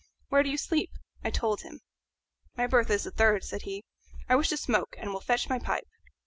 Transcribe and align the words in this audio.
Where 0.29 0.41
do 0.41 0.49
you 0.49 0.57
sleep?" 0.57 0.89
I 1.23 1.29
told 1.29 1.61
him. 1.61 1.79
"My 2.57 2.65
berth 2.65 2.89
is 2.89 3.03
the 3.03 3.11
third," 3.11 3.43
said 3.43 3.61
he. 3.65 3.83
"I 4.27 4.35
wish 4.35 4.49
to 4.49 4.57
smoke, 4.57 4.95
and 4.97 5.13
will 5.13 5.21
fetch 5.21 5.47
my 5.47 5.59
pipe." 5.59 5.85